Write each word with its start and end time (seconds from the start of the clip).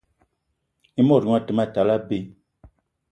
I 0.99 1.01
mot 1.09 1.23
gnion 1.25 1.37
a 1.39 1.45
te 1.45 1.51
ma 1.55 1.65
tal 1.73 1.89
abei 1.95 2.23